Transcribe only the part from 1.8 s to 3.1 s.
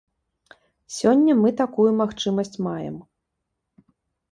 магчымасць маем.